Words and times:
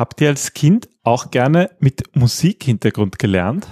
Habt 0.00 0.22
ihr 0.22 0.28
als 0.28 0.54
Kind 0.54 0.88
auch 1.02 1.30
gerne 1.30 1.72
mit 1.78 2.16
Musikhintergrund 2.16 3.18
gelernt? 3.18 3.66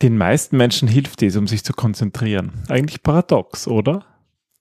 Den 0.00 0.16
meisten 0.16 0.56
Menschen 0.56 0.88
hilft 0.88 1.20
dies, 1.20 1.36
um 1.36 1.46
sich 1.46 1.62
zu 1.64 1.74
konzentrieren. 1.74 2.64
Eigentlich 2.70 3.02
paradox, 3.02 3.68
oder? 3.68 4.06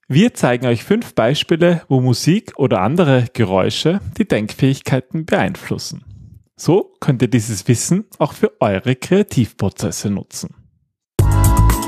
Wir 0.09 0.33
zeigen 0.33 0.65
euch 0.65 0.83
fünf 0.83 1.15
Beispiele, 1.15 1.83
wo 1.87 2.01
Musik 2.01 2.51
oder 2.57 2.81
andere 2.81 3.27
Geräusche 3.31 4.01
die 4.17 4.27
Denkfähigkeiten 4.27 5.25
beeinflussen. 5.25 6.03
So 6.57 6.93
könnt 6.99 7.21
ihr 7.21 7.29
dieses 7.29 7.65
Wissen 7.69 8.03
auch 8.19 8.33
für 8.33 8.51
eure 8.59 8.97
Kreativprozesse 8.97 10.09
nutzen. 10.09 10.53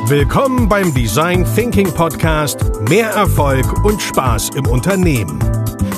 Willkommen 0.05 0.70
beim 0.70 0.93
Design 0.93 1.46
Thinking 1.54 1.93
Podcast. 1.93 2.64
Mehr 2.88 3.09
Erfolg 3.09 3.84
und 3.84 4.02
Spaß 4.02 4.52
im 4.55 4.68
Unternehmen. 4.68 5.38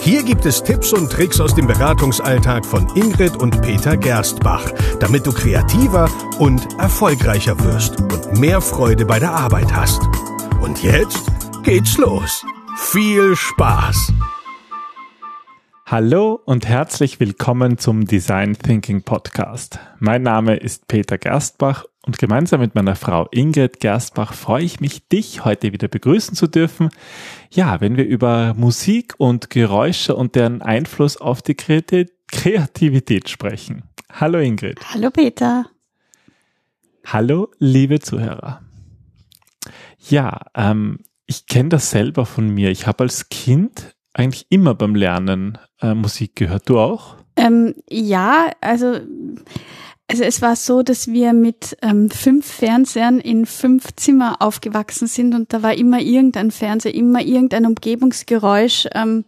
Hier 0.04 0.24
gibt 0.24 0.48
es 0.48 0.64
Tipps 0.64 0.94
und 0.94 1.12
Tricks 1.12 1.40
aus 1.40 1.54
dem 1.54 1.68
Beratungsalltag 1.68 2.66
von 2.66 2.88
Ingrid 2.96 3.38
und 3.38 3.62
Peter 3.62 3.96
Gerstbach, 3.96 4.72
damit 5.00 5.28
du 5.28 5.32
kreativer 5.32 6.10
und 6.40 6.68
erfolgreicher 6.80 7.64
wirst 7.64 8.02
und 8.02 8.40
mehr 8.40 8.62
Freude 8.62 9.06
bei 9.06 9.20
der 9.20 9.30
Arbeit 9.30 9.72
hast. 9.72 10.02
Und 10.60 10.82
jetzt 10.82 11.32
geht's 11.64 12.00
los. 12.00 12.44
Viel 12.78 13.36
Spaß! 13.36 14.12
Hallo 15.86 16.42
und 16.46 16.68
herzlich 16.68 17.20
willkommen 17.20 17.78
zum 17.78 18.06
Design 18.06 18.58
Thinking 18.58 19.04
Podcast. 19.04 19.78
Mein 20.00 20.24
Name 20.24 20.56
ist 20.56 20.88
Peter 20.88 21.20
Gerstbach 21.20 21.86
und 22.06 22.18
gemeinsam 22.18 22.62
mit 22.62 22.76
meiner 22.76 22.96
Frau 22.96 23.28
Ingrid 23.32 23.80
Gerstbach 23.80 24.34
freue 24.34 24.64
ich 24.64 24.80
mich, 24.80 25.08
dich 25.08 25.46
heute 25.46 25.72
wieder 25.72 25.88
begrüßen 25.88 26.36
zu 26.36 26.48
dürfen. 26.48 26.90
Ja, 27.52 27.80
wenn 27.80 27.98
wir 27.98 28.06
über 28.06 28.54
Musik 28.56 29.14
und 29.18 29.50
Geräusche 29.50 30.16
und 30.16 30.36
deren 30.36 30.62
Einfluss 30.62 31.18
auf 31.18 31.42
die 31.42 31.56
Kreativität 31.56 33.30
sprechen. 33.30 33.84
Hallo 34.12 34.40
Ingrid. 34.40 34.80
Hallo 34.94 35.12
Peter. 35.12 35.66
Hallo 37.06 37.50
liebe 37.60 38.00
Zuhörer. 38.00 38.62
Ja, 40.10 40.42
ähm, 40.56 41.00
ich 41.28 41.46
kenne 41.46 41.70
das 41.70 41.92
selber 41.92 42.26
von 42.26 42.50
mir. 42.50 42.72
Ich 42.72 42.88
habe 42.88 43.04
als 43.04 43.30
Kind 43.30 43.96
eigentlich 44.14 44.48
immer 44.50 44.74
beim 44.76 44.96
Lernen 44.96 45.58
äh, 45.82 45.94
Musik 45.94 46.36
gehört. 46.36 46.68
Du 46.68 46.80
auch? 46.80 47.16
Ähm, 47.36 47.76
ja, 47.90 48.52
also, 48.60 49.00
also 50.12 50.24
es 50.24 50.42
war 50.42 50.56
so, 50.56 50.84
dass 50.84 51.08
wir 51.08 51.34
mit 51.34 51.78
ähm, 51.82 52.10
fünf 52.10 52.46
Fernsehern 52.46 53.20
in 53.20 53.46
fünf 53.46 53.96
Zimmer 53.96 54.38
aufgewachsen 54.42 55.08
sind 55.08 55.34
und 55.34 55.54
da 55.54 55.64
war 55.64 55.74
immer 55.74 56.02
irgendein 56.02 56.52
Fernseher, 56.52 56.94
immer 56.94 57.22
irgendein 57.22 57.66
Umgebungsgeräusch. 57.66 58.88
Ähm, 58.94 59.24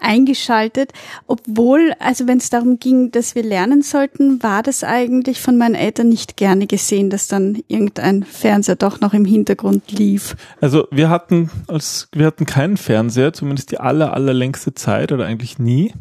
eingeschaltet, 0.00 0.92
obwohl, 1.26 1.94
also 1.98 2.26
wenn 2.26 2.36
es 2.36 2.50
darum 2.50 2.78
ging, 2.78 3.10
dass 3.10 3.34
wir 3.34 3.42
lernen 3.42 3.80
sollten, 3.80 4.42
war 4.42 4.62
das 4.62 4.84
eigentlich 4.84 5.40
von 5.40 5.56
meinen 5.56 5.74
Eltern 5.74 6.10
nicht 6.10 6.36
gerne 6.36 6.66
gesehen, 6.66 7.08
dass 7.08 7.26
dann 7.26 7.62
irgendein 7.68 8.22
Fernseher 8.22 8.76
doch 8.76 9.00
noch 9.00 9.14
im 9.14 9.24
Hintergrund 9.24 9.90
lief. 9.92 10.36
Also 10.60 10.86
wir 10.90 11.08
hatten 11.08 11.50
als 11.68 12.08
wir 12.12 12.26
hatten 12.26 12.44
keinen 12.44 12.76
Fernseher, 12.76 13.32
zumindest 13.32 13.70
die 13.70 13.80
aller 13.80 14.12
allerlängste 14.12 14.74
Zeit 14.74 15.10
oder 15.10 15.24
eigentlich 15.24 15.58
nie. 15.58 15.94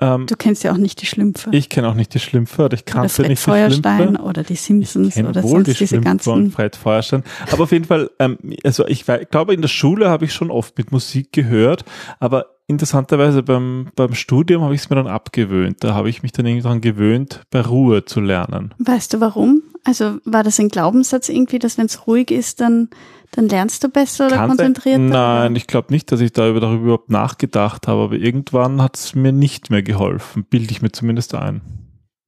Ähm, 0.00 0.26
du 0.26 0.36
kennst 0.36 0.62
ja 0.62 0.72
auch 0.72 0.76
nicht 0.76 1.02
die 1.02 1.06
Schlümpfe. 1.06 1.50
Ich 1.52 1.68
kenne 1.68 1.88
auch 1.88 1.94
nicht 1.94 2.14
die 2.14 2.20
Schlümpfe 2.20 2.64
oder 2.66 2.74
ich 2.74 2.84
kannte 2.84 3.08
Fred 3.08 3.28
nicht 3.28 3.40
Feuerstein 3.40 3.98
die 3.98 4.04
Schlümpfe. 4.04 4.22
oder 4.22 4.42
die 4.44 4.54
Simpsons 4.54 5.16
ich 5.16 5.24
oder 5.24 5.42
wohl 5.42 5.50
sonst 5.50 5.66
die 5.66 5.72
diese 5.72 5.86
Schlümpfe 5.86 6.04
ganzen. 6.04 6.32
und 6.32 6.50
Fred 6.52 6.76
Feuerstein. 6.76 7.24
Aber 7.50 7.64
auf 7.64 7.72
jeden 7.72 7.84
Fall, 7.84 8.10
ähm, 8.18 8.38
also 8.64 8.86
ich, 8.86 9.08
ich 9.08 9.30
glaube 9.30 9.54
in 9.54 9.60
der 9.60 9.68
Schule 9.68 10.08
habe 10.08 10.24
ich 10.24 10.32
schon 10.32 10.50
oft 10.50 10.78
mit 10.78 10.92
Musik 10.92 11.32
gehört, 11.32 11.84
aber 12.20 12.46
interessanterweise 12.68 13.42
beim, 13.42 13.88
beim 13.96 14.14
Studium 14.14 14.62
habe 14.62 14.74
ich 14.74 14.82
es 14.82 14.90
mir 14.90 14.96
dann 14.96 15.06
abgewöhnt. 15.08 15.78
Da 15.80 15.94
habe 15.94 16.10
ich 16.10 16.22
mich 16.22 16.32
dann 16.32 16.46
irgendwie 16.46 16.62
daran 16.62 16.80
gewöhnt, 16.80 17.42
bei 17.50 17.62
Ruhe 17.62 18.04
zu 18.04 18.20
lernen. 18.20 18.74
Weißt 18.78 19.14
du 19.14 19.20
warum? 19.20 19.62
Also 19.88 20.18
war 20.26 20.42
das 20.42 20.60
ein 20.60 20.68
Glaubenssatz 20.68 21.30
irgendwie, 21.30 21.58
dass 21.58 21.78
wenn 21.78 21.86
es 21.86 22.06
ruhig 22.06 22.30
ist, 22.30 22.60
dann, 22.60 22.90
dann 23.30 23.48
lernst 23.48 23.82
du 23.82 23.88
besser 23.88 24.26
oder 24.26 24.36
Kann 24.36 24.50
konzentrierter? 24.50 24.98
Nein, 24.98 25.56
ich 25.56 25.66
glaube 25.66 25.94
nicht, 25.94 26.12
dass 26.12 26.20
ich 26.20 26.30
darüber, 26.34 26.60
darüber 26.60 26.82
überhaupt 26.82 27.08
nachgedacht 27.08 27.88
habe, 27.88 28.02
aber 28.02 28.16
irgendwann 28.16 28.82
hat 28.82 28.96
es 28.96 29.14
mir 29.14 29.32
nicht 29.32 29.70
mehr 29.70 29.82
geholfen, 29.82 30.44
bilde 30.44 30.72
ich 30.72 30.82
mir 30.82 30.92
zumindest 30.92 31.34
ein. 31.34 31.62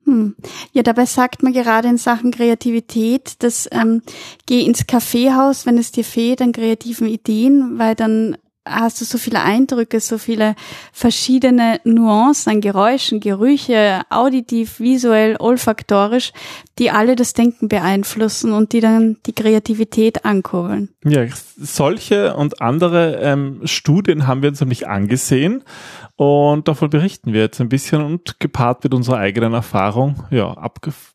Hm. 0.06 0.36
Ja, 0.72 0.82
dabei 0.82 1.04
sagt 1.04 1.42
man 1.42 1.52
gerade 1.52 1.88
in 1.88 1.98
Sachen 1.98 2.30
Kreativität, 2.30 3.42
dass 3.42 3.68
ähm, 3.72 4.00
geh 4.46 4.64
ins 4.64 4.86
Kaffeehaus, 4.86 5.66
wenn 5.66 5.76
es 5.76 5.92
dir 5.92 6.04
fehlt 6.04 6.40
an 6.40 6.52
kreativen 6.52 7.08
Ideen, 7.08 7.78
weil 7.78 7.94
dann 7.94 8.38
hast 8.66 9.00
du 9.00 9.04
so 9.04 9.18
viele 9.18 9.42
Eindrücke, 9.42 10.00
so 10.00 10.18
viele 10.18 10.54
verschiedene 10.92 11.80
Nuancen 11.84 12.52
an 12.52 12.60
Geräuschen, 12.60 13.20
Gerüche, 13.20 14.02
auditiv, 14.10 14.80
visuell, 14.80 15.36
olfaktorisch, 15.38 16.32
die 16.78 16.90
alle 16.90 17.16
das 17.16 17.32
Denken 17.32 17.68
beeinflussen 17.68 18.52
und 18.52 18.72
die 18.72 18.80
dann 18.80 19.16
die 19.26 19.32
Kreativität 19.32 20.24
ankurbeln. 20.24 20.90
Ja, 21.04 21.26
solche 21.56 22.34
und 22.34 22.60
andere 22.60 23.16
ähm, 23.16 23.62
Studien 23.64 24.26
haben 24.26 24.42
wir 24.42 24.50
uns 24.50 24.60
nämlich 24.60 24.86
angesehen 24.86 25.64
und 26.16 26.68
davon 26.68 26.90
berichten 26.90 27.32
wir 27.32 27.40
jetzt 27.40 27.60
ein 27.60 27.70
bisschen 27.70 28.02
und 28.02 28.40
gepaart 28.40 28.84
mit 28.84 28.92
unserer 28.94 29.18
eigenen 29.18 29.54
Erfahrung, 29.54 30.24
ja, 30.30 30.54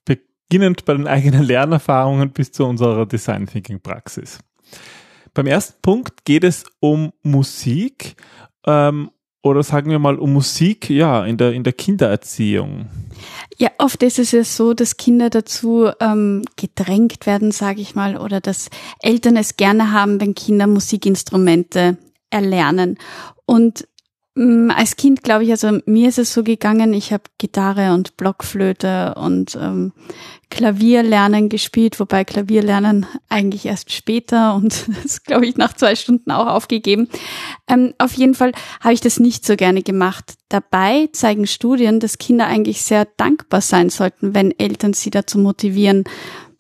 beginnend 0.06 0.86
bei 0.86 0.94
den 0.94 1.08
eigenen 1.08 1.44
Lernerfahrungen 1.44 2.32
bis 2.32 2.52
zu 2.52 2.66
unserer 2.66 3.06
Design 3.06 3.46
Thinking 3.46 3.82
Praxis. 3.82 4.40
Beim 5.36 5.48
ersten 5.48 5.80
Punkt 5.82 6.24
geht 6.24 6.46
es 6.46 6.64
um 6.80 7.12
Musik 7.22 8.16
ähm, 8.66 9.12
oder 9.44 9.62
sagen 9.62 9.92
wir 9.92 10.00
mal 10.00 10.18
um 10.18 10.34
Musik, 10.34 10.90
ja, 10.90 11.26
in 11.26 11.38
der, 11.38 11.52
in 11.52 11.64
der 11.64 11.74
Kindererziehung. 11.74 12.88
Ja, 13.58 13.70
oft 13.78 14.02
ist 14.02 14.18
es 14.18 14.32
ja 14.32 14.46
so, 14.46 14.74
dass 14.74 14.98
Kinder 14.98 15.30
dazu 15.30 15.90
ähm, 16.00 16.44
gedrängt 16.56 17.26
werden, 17.26 17.52
sage 17.52 17.82
ich 17.82 17.96
mal, 17.96 18.18
oder 18.18 18.40
dass 18.40 18.70
Eltern 19.02 19.36
es 19.36 19.58
gerne 19.58 19.92
haben, 19.92 20.20
wenn 20.22 20.36
Kinder 20.36 20.68
Musikinstrumente 20.68 21.98
erlernen. 22.30 22.98
Und 23.46 23.88
als 24.38 24.98
Kind 24.98 25.24
glaube 25.24 25.46
ich, 25.46 25.52
also 25.52 25.80
mir 25.86 26.10
ist 26.10 26.20
es 26.20 26.34
so 26.34 26.44
gegangen, 26.44 26.94
ich 26.94 27.14
habe 27.14 27.24
Gitarre 27.38 27.94
und 27.94 28.18
Blockflöte 28.18 29.16
und 29.16 29.56
ähm, 29.56 29.94
Klavierlernen 30.50 31.48
gespielt, 31.48 32.00
wobei 32.02 32.26
Klavierlernen 32.26 33.06
eigentlich 33.30 33.66
erst 33.66 33.94
später 33.94 34.54
und 34.56 34.88
das 35.04 35.24
glaube 35.24 35.46
ich 35.46 35.56
nach 35.56 35.74
zwei 35.74 35.96
Stunden 35.96 36.32
auch 36.32 36.48
aufgegeben. 36.48 37.08
Ähm, 37.70 37.94
auf 37.98 38.14
jeden 38.14 38.34
Fall 38.34 38.52
habe 38.82 38.94
ich 38.94 39.00
das 39.00 39.22
nicht 39.22 39.46
so 39.46 39.56
gerne 39.56 39.84
gemacht. 39.84 40.34
Dabei 40.50 41.08
zeigen 41.14 41.48
Studien, 41.48 42.02
dass 42.02 42.18
Kinder 42.18 42.46
eigentlich 42.46 42.82
sehr 42.82 43.08
dankbar 43.18 43.62
sein 43.62 43.90
sollten, 43.90 44.36
wenn 44.36 44.58
Eltern 44.60 44.94
sie 44.94 45.12
dazu 45.12 45.40
motivieren, 45.40 46.04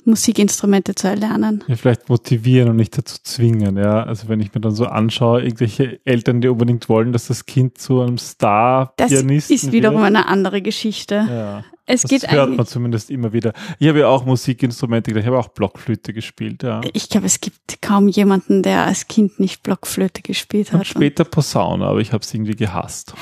Musikinstrumente 0.07 0.95
zu 0.95 1.07
erlernen. 1.07 1.63
Ja, 1.67 1.75
vielleicht 1.75 2.09
motivieren 2.09 2.69
und 2.69 2.75
nicht 2.75 2.97
dazu 2.97 3.17
zwingen, 3.23 3.77
ja. 3.77 4.03
Also 4.03 4.27
wenn 4.29 4.39
ich 4.39 4.53
mir 4.53 4.61
dann 4.61 4.73
so 4.75 4.85
anschaue, 4.85 5.43
irgendwelche 5.43 5.99
Eltern, 6.05 6.41
die 6.41 6.47
unbedingt 6.47 6.89
wollen, 6.89 7.11
dass 7.11 7.27
das 7.27 7.45
Kind 7.45 7.77
zu 7.77 8.01
einem 8.01 8.17
Star-Pianisten 8.17 9.55
Das 9.55 9.63
ist 9.63 9.71
wiederum 9.71 9.97
wird. 9.97 10.07
eine 10.07 10.27
andere 10.27 10.61
Geschichte. 10.61 11.25
Ja. 11.29 11.63
Es 11.87 12.01
das 12.01 12.09
geht 12.09 12.31
hört 12.31 12.55
man 12.55 12.65
zumindest 12.65 13.11
immer 13.11 13.31
wieder. 13.31 13.53
Ich 13.77 13.87
habe 13.87 13.99
ja 13.99 14.07
auch 14.07 14.25
Musikinstrumente 14.25 15.11
gelernt, 15.11 15.25
ich 15.25 15.27
habe 15.31 15.39
auch 15.39 15.49
Blockflöte 15.49 16.13
gespielt, 16.13 16.63
ja. 16.63 16.81
Ich 16.93 17.09
glaube, 17.09 17.27
es 17.27 17.41
gibt 17.41 17.81
kaum 17.81 18.07
jemanden, 18.07 18.63
der 18.63 18.85
als 18.85 19.07
Kind 19.07 19.39
nicht 19.39 19.61
Blockflöte 19.61 20.21
gespielt 20.23 20.71
hat. 20.71 20.79
Und 20.79 20.87
später 20.87 21.25
Posaune, 21.25 21.85
aber 21.85 21.99
ich 21.99 22.11
habe 22.11 22.23
es 22.23 22.33
irgendwie 22.33 22.55
gehasst. 22.55 23.13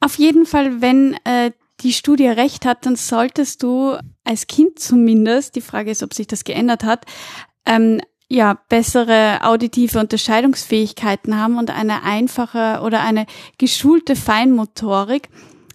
Auf 0.00 0.16
jeden 0.16 0.44
Fall, 0.46 0.80
wenn 0.82 1.14
äh, 1.24 1.52
die 1.82 1.92
Studie 1.92 2.28
recht 2.28 2.66
hat, 2.66 2.86
dann 2.86 2.96
solltest 2.96 3.62
du 3.62 3.96
als 4.24 4.46
Kind 4.46 4.78
zumindest, 4.78 5.56
die 5.56 5.60
Frage 5.60 5.90
ist, 5.90 6.02
ob 6.02 6.14
sich 6.14 6.26
das 6.26 6.44
geändert 6.44 6.84
hat, 6.84 7.06
ähm, 7.66 8.00
ja, 8.28 8.58
bessere 8.68 9.40
auditive 9.42 9.98
Unterscheidungsfähigkeiten 9.98 11.36
haben 11.36 11.58
und 11.58 11.70
eine 11.70 12.04
einfache 12.04 12.80
oder 12.84 13.00
eine 13.00 13.26
geschulte 13.58 14.14
Feinmotorik, 14.14 15.28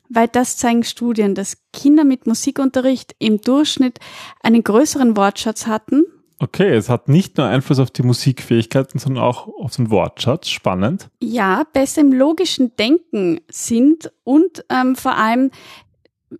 weil 0.10 0.30
das 0.30 0.56
zeigen 0.56 0.84
Studien, 0.84 1.36
dass 1.36 1.58
Kinder 1.74 2.06
mit 2.06 2.28
Musikunterricht 2.28 3.14
im 3.20 3.42
Durchschnitt 3.42 4.00
einen 4.42 4.64
größeren 4.64 5.18
Wortschatz 5.18 5.68
hatten. 5.68 6.06
Okay, 6.40 6.70
es 6.74 6.90
hat 6.90 7.08
nicht 7.08 7.38
nur 7.38 7.48
Einfluss 7.48 7.80
auf 7.80 7.92
die 7.92 8.04
Musikfähigkeiten, 8.04 9.00
sondern 9.00 9.24
auch 9.24 9.48
auf 9.48 9.76
den 9.76 9.90
Wortschatz. 9.90 10.50
Spannend. 10.50 11.10
Ja, 11.22 11.64
besser 11.72 12.02
im 12.02 12.12
logischen 12.12 12.76
Denken 12.76 13.40
sind 13.50 14.12
und 14.24 14.66
ähm, 14.70 14.96
vor 14.96 15.16
allem 15.16 15.52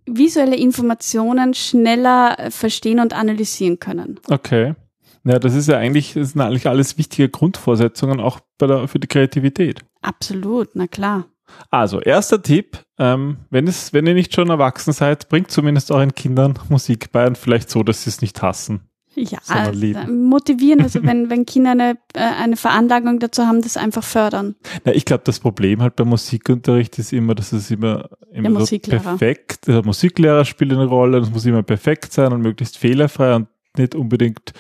visuelle 0.06 0.56
Informationen 0.56 1.54
schneller 1.54 2.38
verstehen 2.50 3.00
und 3.00 3.14
analysieren 3.14 3.80
können. 3.80 4.20
Okay. 4.30 4.76
Ja, 5.24 5.40
das 5.40 5.56
ist 5.56 5.68
ja 5.68 5.78
eigentlich, 5.78 6.14
das 6.14 6.32
sind 6.32 6.42
eigentlich 6.42 6.68
alles 6.68 6.98
wichtige 6.98 7.30
Grundvoraussetzungen 7.30 8.20
auch 8.20 8.40
der, 8.62 8.88
für 8.88 9.00
die 9.00 9.08
Kreativität. 9.08 9.84
Absolut, 10.02 10.70
na 10.76 10.88
klar. 10.88 11.26
Also, 11.72 12.00
erster 12.00 12.42
Tipp, 12.42 12.80
ähm, 13.00 13.38
wenn, 13.50 13.68
es, 13.68 13.94
wenn 13.94 14.06
ihr 14.08 14.14
nicht 14.14 14.34
schon 14.34 14.50
erwachsen 14.50 14.94
seid, 14.94 15.30
bringt 15.30 15.52
zumindest 15.52 15.92
euren 15.92 16.14
Kindern 16.14 16.60
Musik 16.70 17.12
bei 17.12 17.26
und 17.26 17.38
vielleicht 17.38 17.70
so, 17.70 17.84
dass 17.84 18.04
sie 18.04 18.10
es 18.10 18.22
nicht 18.22 18.42
hassen. 18.42 18.88
Ja, 19.16 19.40
also 19.48 20.12
motivieren, 20.12 20.82
also 20.82 21.02
wenn, 21.04 21.30
wenn 21.30 21.46
Kinder 21.46 21.72
eine, 21.72 21.98
äh, 22.14 22.20
eine 22.20 22.58
Veranlagung 22.58 23.20
dazu 23.20 23.44
haben, 23.44 23.62
das 23.62 23.78
einfach 23.78 24.04
fördern. 24.04 24.56
Ja, 24.86 24.92
ich 24.92 25.06
glaube, 25.06 25.24
das 25.26 25.40
Problem 25.40 25.82
halt 25.82 25.96
beim 25.96 26.10
Musikunterricht 26.10 27.00
ist 27.00 27.14
immer, 27.14 27.34
dass 27.34 27.54
es 27.54 27.72
immer, 27.72 28.10
immer 28.34 28.66
so 28.66 28.78
perfekt, 28.78 29.68
der 29.68 29.86
Musiklehrer 29.86 30.44
spielt 30.44 30.74
eine 30.74 30.86
Rolle, 30.86 31.20
es 31.20 31.32
muss 31.32 31.46
immer 31.46 31.64
perfekt 31.64 32.12
sein 32.12 32.34
und 32.34 32.42
möglichst 32.42 32.78
fehlerfrei 32.78 33.36
und 33.36 33.48
nicht 33.78 33.96
unbedingt 33.96 34.54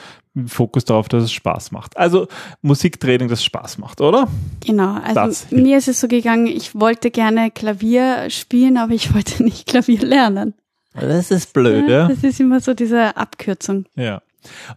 Fokus 0.47 0.83
darauf, 0.85 1.07
dass 1.07 1.23
es 1.23 1.31
Spaß 1.31 1.71
macht. 1.71 1.95
Also 1.97 2.27
Musiktraining, 2.61 3.29
das 3.29 3.43
Spaß 3.43 3.77
macht, 3.77 4.01
oder? 4.01 4.27
Genau, 4.65 4.95
also 4.95 5.13
das 5.13 5.51
mir 5.51 5.77
ist 5.77 5.87
es 5.87 6.01
so 6.01 6.07
gegangen, 6.07 6.47
ich 6.47 6.75
wollte 6.75 7.09
gerne 7.09 7.51
Klavier 7.51 8.29
spielen, 8.29 8.77
aber 8.77 8.93
ich 8.93 9.13
wollte 9.15 9.43
nicht 9.43 9.67
Klavier 9.67 10.01
lernen. 10.01 10.53
Das 10.93 11.31
ist 11.31 11.51
blöd, 11.53 11.89
ja. 11.89 12.07
Das 12.07 12.23
ist 12.23 12.39
immer 12.39 12.61
so 12.61 12.73
diese 12.73 13.17
Abkürzung. 13.17 13.85
Ja. 13.95 14.21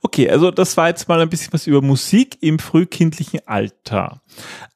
Okay, 0.02 0.30
also 0.30 0.50
das 0.50 0.76
war 0.76 0.88
jetzt 0.88 1.08
mal 1.08 1.20
ein 1.20 1.28
bisschen 1.28 1.52
was 1.52 1.66
über 1.66 1.82
Musik 1.82 2.38
im 2.40 2.58
frühkindlichen 2.58 3.40
Alter. 3.46 4.20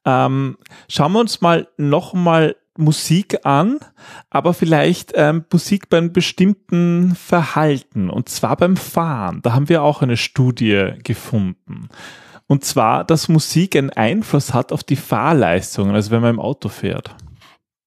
Ähm, 0.05 0.57
schauen 0.89 1.13
wir 1.13 1.21
uns 1.21 1.41
mal 1.41 1.69
nochmal 1.77 2.57
Musik 2.77 3.45
an, 3.45 3.81
aber 4.31 4.55
vielleicht 4.55 5.13
ähm, 5.15 5.45
Musik 5.53 5.91
beim 5.91 6.13
bestimmten 6.13 7.15
Verhalten, 7.15 8.09
und 8.09 8.29
zwar 8.29 8.57
beim 8.57 8.77
Fahren. 8.77 9.41
Da 9.43 9.53
haben 9.53 9.69
wir 9.69 9.83
auch 9.83 10.03
eine 10.03 10.17
Studie 10.17 10.93
gefunden. 11.03 11.89
Und 12.47 12.65
zwar, 12.65 13.05
dass 13.05 13.29
Musik 13.29 13.77
einen 13.77 13.91
Einfluss 13.91 14.53
hat 14.55 14.73
auf 14.73 14.83
die 14.85 14.97
Fahrleistungen, 14.97 15.95
also 15.95 16.11
wenn 16.11 16.23
man 16.23 16.35
im 16.35 16.41
Auto 16.41 16.69
fährt. 16.69 17.15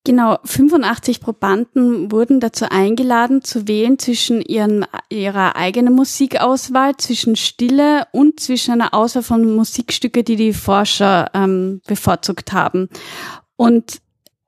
Genau, 0.05 0.37
85 0.43 1.19
Probanden 1.19 2.11
wurden 2.11 2.39
dazu 2.39 2.65
eingeladen, 2.69 3.43
zu 3.43 3.67
wählen 3.67 3.97
zwischen 3.97 4.39
ihren, 4.39 4.85
ihrer 5.09 5.55
eigenen 5.55 5.95
Musikauswahl, 5.95 6.95
zwischen 6.97 7.35
Stille 7.35 8.05
und 8.11 8.39
zwischen 8.39 8.73
einer 8.73 8.93
Auswahl 8.93 9.23
von 9.23 9.55
Musikstücke, 9.55 10.23
die 10.23 10.35
die 10.35 10.53
Forscher 10.53 11.31
ähm, 11.33 11.81
bevorzugt 11.87 12.53
haben. 12.53 12.87
Und 13.55 13.99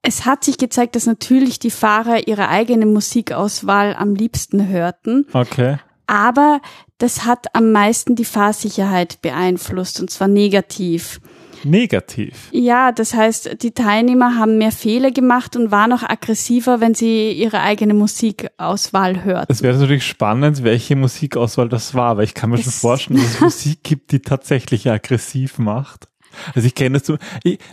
es 0.04 0.26
hat 0.26 0.44
sich 0.44 0.60
gezeigt, 0.60 0.96
dass 0.96 1.08
natürlich 1.08 1.58
die 1.58 1.72
Fahrer 1.72 2.28
ihre 2.28 2.50
eigene 2.50 2.86
Musikauswahl 2.86 3.96
am 3.98 4.14
liebsten 4.14 4.68
hörten. 4.68 5.26
Okay. 5.34 5.78
Aber 6.06 6.62
das 7.00 7.26
hat 7.26 7.48
am 7.56 7.72
meisten 7.72 8.16
die 8.16 8.26
Fahrsicherheit 8.26 9.24
beeinflusst 9.24 10.00
und 10.00 10.12
zwar 10.12 10.28
negativ. 10.28 11.20
Negativ. 11.70 12.50
Ja, 12.52 12.92
das 12.92 13.14
heißt, 13.14 13.62
die 13.62 13.72
Teilnehmer 13.72 14.38
haben 14.38 14.58
mehr 14.58 14.72
Fehler 14.72 15.12
gemacht 15.12 15.56
und 15.56 15.72
waren 15.72 15.94
auch 15.94 16.04
aggressiver, 16.04 16.80
wenn 16.80 16.94
sie 16.94 17.32
ihre 17.32 17.62
eigene 17.62 17.94
Musikauswahl 17.94 19.24
hörten. 19.24 19.52
Es 19.52 19.62
wäre 19.62 19.78
natürlich 19.78 20.06
spannend, 20.06 20.64
welche 20.64 20.96
Musikauswahl 20.96 21.70
das 21.70 21.94
war, 21.94 22.18
weil 22.18 22.24
ich 22.26 22.34
kann 22.34 22.50
mir 22.50 22.58
das 22.58 22.66
schon 22.66 22.74
vorstellen, 22.74 23.20
dass 23.20 23.36
es 23.36 23.42
Musik 23.42 23.84
gibt, 23.84 24.12
die 24.12 24.20
tatsächlich 24.20 24.90
aggressiv 24.90 25.58
macht. 25.60 26.08
Also 26.56 26.68
ich 26.68 26.76
kenne 26.76 27.00
das 27.00 27.08
so, 27.08 27.18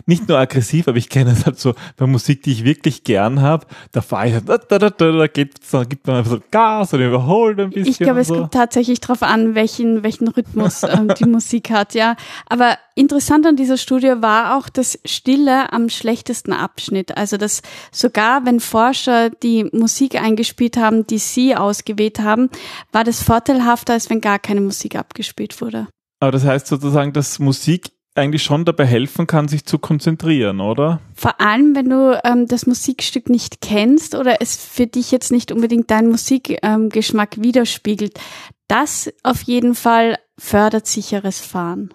nicht 0.05 0.27
nur 0.27 0.37
aggressiv, 0.37 0.87
aber 0.87 0.97
ich 0.97 1.09
kenne 1.09 1.31
es 1.31 1.45
halt 1.45 1.59
so 1.59 1.73
bei 1.97 2.07
Musik, 2.07 2.43
die 2.43 2.51
ich 2.51 2.63
wirklich 2.63 3.03
gern 3.03 3.41
habe. 3.41 3.65
Da 3.91 4.01
fahre 4.01 4.27
ich 4.27 4.33
halt, 4.33 4.49
da, 4.49 4.57
da, 4.57 4.77
da, 4.79 4.89
da, 4.89 5.11
da 5.11 5.27
gibt 5.27 6.07
man 6.07 6.17
einfach 6.17 6.31
so 6.31 6.39
Gas 6.51 6.93
und 6.93 7.01
überholt 7.01 7.59
ein 7.59 7.69
bisschen. 7.69 7.91
Ich 7.91 7.97
glaube, 7.97 8.19
es 8.19 8.29
kommt 8.29 8.53
tatsächlich 8.53 8.99
darauf 8.99 9.23
an, 9.23 9.55
welchen, 9.55 10.03
welchen 10.03 10.27
Rhythmus 10.27 10.83
ähm, 10.83 11.13
die 11.19 11.25
Musik 11.25 11.69
hat, 11.69 11.93
ja. 11.93 12.15
Aber 12.47 12.77
interessant 12.95 13.45
an 13.45 13.55
dieser 13.55 13.77
Studie 13.77 14.13
war 14.19 14.57
auch, 14.57 14.69
dass 14.69 14.99
Stille 15.05 15.71
am 15.71 15.89
schlechtesten 15.89 16.53
Abschnitt. 16.53 17.17
Also 17.17 17.37
dass 17.37 17.61
sogar 17.91 18.45
wenn 18.45 18.59
Forscher 18.59 19.29
die 19.29 19.65
Musik 19.71 20.21
eingespielt 20.21 20.77
haben, 20.77 21.05
die 21.05 21.17
sie 21.17 21.55
ausgewählt 21.55 22.19
haben, 22.19 22.49
war 22.91 23.03
das 23.03 23.21
vorteilhafter, 23.21 23.93
als 23.93 24.09
wenn 24.09 24.21
gar 24.21 24.39
keine 24.39 24.61
Musik 24.61 24.95
abgespielt 24.95 25.61
wurde. 25.61 25.87
Aber 26.19 26.31
das 26.31 26.45
heißt 26.45 26.67
sozusagen, 26.67 27.13
dass 27.13 27.39
Musik 27.39 27.91
eigentlich 28.15 28.43
schon 28.43 28.65
dabei 28.65 28.85
helfen 28.85 29.27
kann, 29.27 29.47
sich 29.47 29.65
zu 29.65 29.77
konzentrieren, 29.77 30.61
oder? 30.61 31.01
Vor 31.13 31.39
allem, 31.41 31.75
wenn 31.75 31.89
du 31.89 32.19
ähm, 32.23 32.47
das 32.47 32.65
Musikstück 32.65 33.29
nicht 33.29 33.61
kennst 33.61 34.15
oder 34.15 34.41
es 34.41 34.55
für 34.55 34.87
dich 34.87 35.11
jetzt 35.11 35.31
nicht 35.31 35.51
unbedingt 35.51 35.91
deinen 35.91 36.09
Musikgeschmack 36.09 37.37
ähm, 37.37 37.43
widerspiegelt. 37.43 38.19
Das 38.67 39.13
auf 39.23 39.41
jeden 39.43 39.75
Fall 39.75 40.17
fördert 40.37 40.87
sicheres 40.87 41.39
Fahren. 41.39 41.93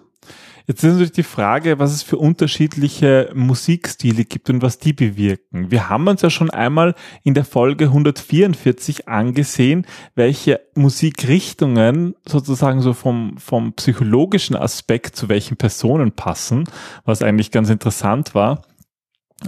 Jetzt 0.67 0.83
ist 0.83 0.91
natürlich 0.91 1.11
die 1.11 1.23
Frage, 1.23 1.79
was 1.79 1.91
es 1.91 2.03
für 2.03 2.17
unterschiedliche 2.17 3.31
Musikstile 3.33 4.25
gibt 4.25 4.49
und 4.49 4.61
was 4.61 4.77
die 4.77 4.93
bewirken. 4.93 5.71
Wir 5.71 5.89
haben 5.89 6.07
uns 6.07 6.21
ja 6.21 6.29
schon 6.29 6.49
einmal 6.49 6.95
in 7.23 7.33
der 7.33 7.45
Folge 7.45 7.85
144 7.85 9.07
angesehen, 9.07 9.85
welche 10.15 10.61
Musikrichtungen 10.75 12.15
sozusagen 12.27 12.81
so 12.81 12.93
vom, 12.93 13.37
vom 13.37 13.73
psychologischen 13.73 14.55
Aspekt 14.55 15.15
zu 15.15 15.29
welchen 15.29 15.57
Personen 15.57 16.11
passen, 16.11 16.65
was 17.05 17.21
eigentlich 17.21 17.51
ganz 17.51 17.69
interessant 17.69 18.35
war. 18.35 18.63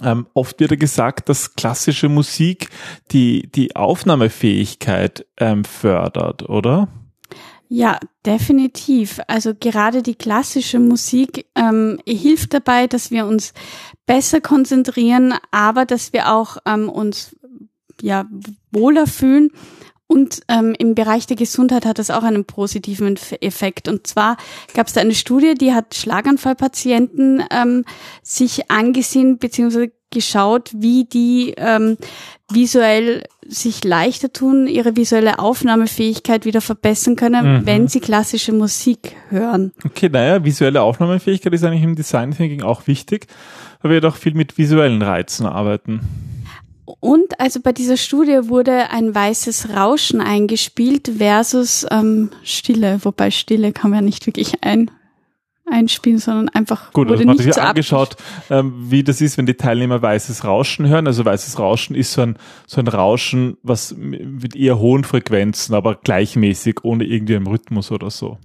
Ähm, 0.01 0.27
oft 0.33 0.59
wird 0.59 0.71
ja 0.71 0.77
gesagt, 0.77 1.29
dass 1.29 1.53
klassische 1.53 2.09
Musik 2.09 2.69
die, 3.11 3.51
die 3.51 3.75
Aufnahmefähigkeit 3.75 5.25
ähm, 5.37 5.63
fördert, 5.63 6.49
oder? 6.49 6.87
Ja, 7.75 7.99
definitiv. 8.23 9.19
Also 9.25 9.53
gerade 9.59 10.03
die 10.03 10.13
klassische 10.13 10.77
Musik 10.77 11.47
ähm, 11.55 11.99
hilft 12.05 12.53
dabei, 12.53 12.85
dass 12.85 13.09
wir 13.09 13.25
uns 13.25 13.51
besser 14.05 14.41
konzentrieren, 14.41 15.33
aber 15.49 15.87
dass 15.87 16.13
wir 16.13 16.31
auch 16.31 16.57
ähm, 16.67 16.87
uns 16.87 17.35
ja 17.99 18.25
wohler 18.71 19.07
fühlen. 19.07 19.49
Und 20.05 20.41
ähm, 20.49 20.75
im 20.77 20.93
Bereich 20.93 21.25
der 21.25 21.35
Gesundheit 21.35 21.87
hat 21.87 21.97
das 21.97 22.11
auch 22.11 22.21
einen 22.21 22.45
positiven 22.45 23.17
Effekt. 23.41 23.87
Und 23.87 24.05
zwar 24.05 24.37
gab 24.75 24.85
es 24.85 24.93
da 24.93 25.01
eine 25.01 25.15
Studie, 25.15 25.55
die 25.55 25.73
hat 25.73 25.95
Schlaganfallpatienten 25.95 27.43
ähm, 27.49 27.85
sich 28.21 28.69
angesehen 28.69 29.39
bzw 29.39 29.89
geschaut, 30.13 30.71
wie 30.73 31.05
die 31.05 31.53
ähm, 31.57 31.97
visuell 32.49 33.23
sich 33.45 33.83
leichter 33.83 34.31
tun, 34.31 34.67
ihre 34.67 34.95
visuelle 34.95 35.39
Aufnahmefähigkeit 35.39 36.45
wieder 36.45 36.61
verbessern 36.61 37.15
können, 37.15 37.59
mhm. 37.59 37.65
wenn 37.65 37.87
sie 37.87 37.99
klassische 37.99 38.53
Musik 38.53 39.15
hören. 39.29 39.73
Okay, 39.85 40.09
naja, 40.09 40.43
visuelle 40.43 40.81
Aufnahmefähigkeit 40.81 41.53
ist 41.53 41.63
eigentlich 41.63 41.83
im 41.83 41.95
Design 41.95 42.31
Thinking 42.31 42.61
auch 42.61 42.87
wichtig, 42.87 43.27
weil 43.81 43.91
wir 43.91 44.01
doch 44.01 44.15
viel 44.15 44.33
mit 44.33 44.57
visuellen 44.57 45.01
Reizen 45.01 45.45
arbeiten. 45.45 46.01
Und 46.99 47.39
also 47.39 47.59
bei 47.61 47.71
dieser 47.71 47.97
Studie 47.97 48.49
wurde 48.49 48.89
ein 48.89 49.15
weißes 49.15 49.69
Rauschen 49.75 50.21
eingespielt 50.21 51.11
versus 51.17 51.85
ähm, 51.91 52.29
Stille, 52.43 52.99
wobei 53.03 53.31
Stille 53.31 53.71
kann 53.71 53.91
man 53.91 53.99
ja 53.99 54.05
nicht 54.05 54.25
wirklich 54.25 54.63
ein 54.63 54.91
einspielen, 55.65 56.19
sondern 56.19 56.49
einfach 56.49 56.91
Gut, 56.93 57.07
wurde 57.07 57.19
also 57.19 57.25
man 57.25 57.37
hat 57.37 57.43
sich 57.43 57.61
angeschaut, 57.61 58.15
ähm, 58.49 58.73
wie 58.89 59.03
das 59.03 59.21
ist, 59.21 59.37
wenn 59.37 59.45
die 59.45 59.55
Teilnehmer 59.55 60.01
weißes 60.01 60.43
Rauschen 60.43 60.87
hören. 60.87 61.07
Also 61.07 61.25
weißes 61.25 61.59
Rauschen 61.59 61.95
ist 61.95 62.13
so 62.13 62.21
ein, 62.21 62.37
so 62.67 62.81
ein 62.81 62.87
Rauschen, 62.87 63.57
was 63.63 63.95
mit 63.97 64.55
eher 64.55 64.79
hohen 64.79 65.03
Frequenzen, 65.03 65.73
aber 65.73 65.95
gleichmäßig, 65.95 66.83
ohne 66.83 67.05
irgendwie 67.05 67.35
einen 67.35 67.47
Rhythmus 67.47 67.91
oder 67.91 68.09
so. 68.09 68.37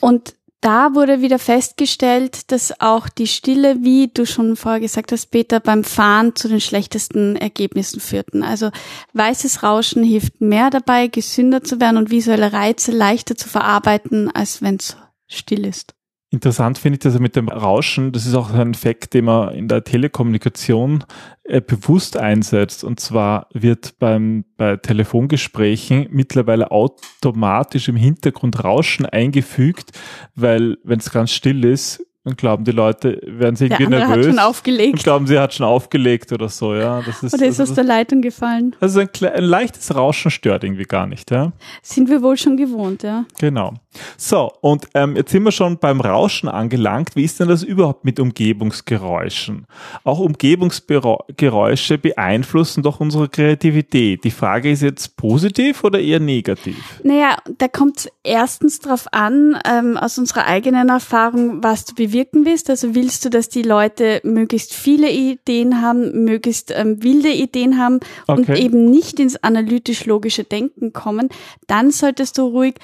Und 0.00 0.34
da 0.60 0.94
wurde 0.94 1.20
wieder 1.20 1.38
festgestellt, 1.38 2.50
dass 2.50 2.80
auch 2.80 3.08
die 3.08 3.26
Stille, 3.26 3.76
wie 3.82 4.08
du 4.08 4.26
schon 4.26 4.56
vorher 4.56 4.80
gesagt 4.80 5.12
hast, 5.12 5.26
Peter, 5.26 5.60
beim 5.60 5.84
Fahren 5.84 6.34
zu 6.34 6.48
den 6.48 6.60
schlechtesten 6.60 7.36
Ergebnissen 7.36 8.00
führten. 8.00 8.42
Also 8.42 8.70
weißes 9.12 9.62
Rauschen 9.62 10.02
hilft 10.02 10.40
mehr 10.40 10.70
dabei, 10.70 11.08
gesünder 11.08 11.62
zu 11.62 11.80
werden 11.80 11.98
und 11.98 12.10
visuelle 12.10 12.52
Reize 12.52 12.90
leichter 12.90 13.36
zu 13.36 13.48
verarbeiten, 13.48 14.30
als 14.34 14.62
wenn 14.62 14.76
es 14.76 14.96
still 15.28 15.66
ist. 15.66 15.95
Interessant 16.30 16.78
finde 16.78 16.96
ich 16.96 17.00
das 17.00 17.18
mit 17.20 17.36
dem 17.36 17.48
Rauschen. 17.48 18.10
Das 18.10 18.26
ist 18.26 18.34
auch 18.34 18.52
ein 18.52 18.74
Fakt, 18.74 19.14
den 19.14 19.26
man 19.26 19.54
in 19.54 19.68
der 19.68 19.84
Telekommunikation 19.84 21.04
äh, 21.44 21.60
bewusst 21.60 22.16
einsetzt. 22.16 22.82
Und 22.82 22.98
zwar 22.98 23.46
wird 23.52 23.98
beim, 24.00 24.44
bei 24.56 24.76
Telefongesprächen 24.76 26.08
mittlerweile 26.10 26.72
automatisch 26.72 27.88
im 27.88 27.94
Hintergrund 27.94 28.64
Rauschen 28.64 29.06
eingefügt, 29.06 29.92
weil 30.34 30.78
wenn 30.82 30.98
es 30.98 31.12
ganz 31.12 31.30
still 31.30 31.64
ist, 31.64 32.04
und 32.26 32.36
glauben 32.36 32.64
die 32.64 32.72
Leute, 32.72 33.20
werden 33.24 33.54
sie 33.54 33.66
irgendwie 33.66 33.86
der 33.86 34.00
nervös. 34.00 34.26
Hat 34.26 34.34
schon 34.34 34.38
aufgelegt. 34.40 34.94
Und 34.94 35.02
glauben, 35.04 35.26
sie 35.28 35.38
hat 35.38 35.54
schon 35.54 35.64
aufgelegt 35.64 36.32
oder 36.32 36.48
so, 36.48 36.74
ja. 36.74 37.00
Das 37.02 37.22
ist, 37.22 37.34
oder 37.34 37.46
ist 37.46 37.60
also 37.60 37.70
aus 37.70 37.76
der 37.76 37.84
Leitung 37.84 38.20
gefallen. 38.20 38.74
Also 38.80 38.98
ein, 38.98 39.08
ein 39.32 39.44
leichtes 39.44 39.94
Rauschen 39.94 40.32
stört 40.32 40.64
irgendwie 40.64 40.82
gar 40.82 41.06
nicht, 41.06 41.30
ja. 41.30 41.52
Sind 41.82 42.10
wir 42.10 42.22
wohl 42.22 42.36
schon 42.36 42.56
gewohnt, 42.56 43.04
ja. 43.04 43.26
Genau. 43.38 43.74
So, 44.16 44.52
und 44.60 44.88
ähm, 44.94 45.14
jetzt 45.14 45.30
sind 45.30 45.44
wir 45.44 45.52
schon 45.52 45.78
beim 45.78 46.00
Rauschen 46.00 46.48
angelangt. 46.48 47.14
Wie 47.14 47.22
ist 47.22 47.38
denn 47.38 47.46
das 47.46 47.62
überhaupt 47.62 48.04
mit 48.04 48.18
Umgebungsgeräuschen? 48.18 49.66
Auch 50.02 50.18
Umgebungsgeräusche 50.18 51.98
beeinflussen 51.98 52.82
doch 52.82 52.98
unsere 52.98 53.28
Kreativität. 53.28 54.24
Die 54.24 54.32
Frage 54.32 54.72
ist 54.72 54.82
jetzt 54.82 55.16
positiv 55.16 55.84
oder 55.84 56.00
eher 56.00 56.18
negativ? 56.18 57.00
Naja, 57.04 57.36
da 57.58 57.68
kommt 57.68 58.10
erstens 58.24 58.80
drauf 58.80 59.06
an, 59.12 59.56
ähm, 59.64 59.96
aus 59.96 60.18
unserer 60.18 60.46
eigenen 60.46 60.88
Erfahrung, 60.88 61.62
was 61.62 61.84
du 61.84 61.94
bewirkst 61.94 62.15
bewirken 62.16 62.46
willst? 62.46 62.70
Also 62.70 62.94
willst 62.94 63.24
du, 63.24 63.30
dass 63.30 63.48
die 63.48 63.62
Leute 63.62 64.20
möglichst 64.24 64.72
viele 64.74 65.10
Ideen 65.10 65.82
haben, 65.82 66.24
möglichst 66.24 66.72
ähm, 66.74 67.02
wilde 67.02 67.30
Ideen 67.30 67.78
haben 67.78 68.00
okay. 68.26 68.32
und 68.40 68.48
eben 68.58 68.90
nicht 68.90 69.20
ins 69.20 69.36
analytisch-logische 69.36 70.44
Denken 70.44 70.92
kommen, 70.92 71.28
dann 71.66 71.90
solltest 71.90 72.38
du 72.38 72.46
ruhig 72.46 72.76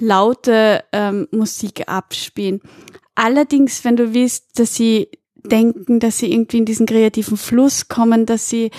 laute 0.00 0.82
ähm, 0.92 1.28
Musik 1.30 1.88
abspielen. 1.88 2.60
Allerdings, 3.14 3.84
wenn 3.84 3.96
du 3.96 4.14
willst, 4.14 4.58
dass 4.58 4.74
sie 4.74 5.08
denken, 5.44 6.00
dass 6.00 6.18
sie 6.18 6.32
irgendwie 6.32 6.58
in 6.58 6.64
diesen 6.64 6.86
kreativen 6.86 7.36
Fluss 7.36 7.88
kommen, 7.88 8.26
dass 8.26 8.48
sie 8.48 8.70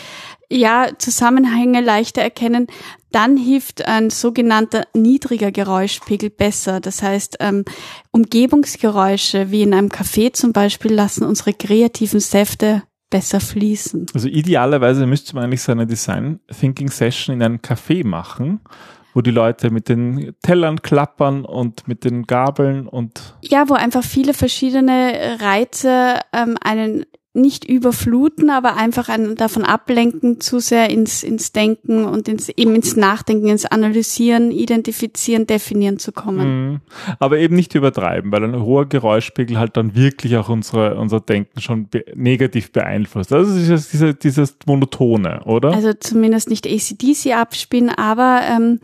ja 0.50 0.90
Zusammenhänge 0.98 1.82
leichter 1.82 2.22
erkennen, 2.22 2.68
dann 3.12 3.38
hilft 3.38 3.88
ein 3.88 4.10
sogenannter 4.10 4.86
niedriger 4.94 5.52
Geräuschpegel 5.52 6.30
besser. 6.30 6.80
Das 6.80 7.02
heißt, 7.02 7.38
ähm, 7.40 7.66
Umgebungsgeräusche 8.12 9.52
wie 9.52 9.64
in 9.64 9.74
einem 9.74 9.90
Café 9.90 10.34
zum 10.34 10.54
Beispiel 10.54 10.94
lassen 10.94 11.26
unsere 11.26 11.54
kreativen 11.54 12.20
Säfte 12.20 12.84
besser 13.10 13.40
fließen. 13.40 14.08
Also 14.14 14.28
idealerweise 14.28 15.06
müsste 15.06 15.36
man 15.36 15.46
eigentlich 15.46 15.62
so 15.62 15.72
eine 15.72 15.86
Design 15.86 16.40
Thinking 16.60 16.90
Session 16.90 17.36
in 17.36 17.44
einem 17.44 17.58
Café 17.58 18.06
machen 18.06 18.62
wo 19.14 19.22
die 19.22 19.32
Leute 19.32 19.72
mit 19.72 19.90
den 19.90 20.36
Tellern 20.42 20.82
klappern 20.82 21.46
und 21.46 21.88
mit 21.88 22.04
den 22.04 22.24
Gabeln 22.24 22.88
und 22.88 23.36
ja, 23.42 23.70
wo 23.70 23.74
einfach 23.74 24.04
viele 24.04 24.34
verschiedene 24.34 25.38
Reize 25.40 26.20
ähm, 26.34 26.58
einen 26.62 27.06
nicht 27.34 27.64
überfluten, 27.64 28.50
aber 28.50 28.76
einfach 28.76 29.08
einen 29.08 29.36
davon 29.36 29.64
ablenken, 29.64 30.42
zu 30.42 30.60
sehr 30.60 30.90
ins, 30.90 31.24
ins 31.24 31.54
Denken 31.54 32.04
und 32.04 32.28
ins, 32.28 32.50
eben 32.50 32.76
ins 32.76 32.98
Nachdenken, 32.98 33.48
ins 33.48 33.66
Analysieren, 33.66 34.52
Identifizieren, 34.52 35.48
Definieren 35.48 35.98
zu 35.98 36.12
kommen. 36.12 36.72
Mhm. 36.72 36.80
Aber 37.20 37.38
eben 37.38 37.56
nicht 37.56 37.74
übertreiben, 37.74 38.34
weil 38.34 38.44
ein 38.44 38.62
hoher 38.62 38.86
Geräuschpegel 38.86 39.58
halt 39.58 39.78
dann 39.78 39.96
wirklich 39.96 40.36
auch 40.36 40.50
unsere, 40.50 40.96
unser 40.96 41.22
Denken 41.22 41.62
schon 41.62 41.88
be 41.88 42.04
negativ 42.16 42.74
beeinflusst. 42.74 43.32
Also 43.32 43.56
ist 43.56 43.94
dieses, 43.94 44.20
dieses 44.20 44.58
Monotone, 44.66 45.42
oder? 45.46 45.74
Also 45.74 45.94
zumindest 45.94 46.50
nicht 46.50 46.68
ACDC 46.68 47.34
abspielen, 47.34 47.90
aber 47.90 48.42
ähm, 48.50 48.80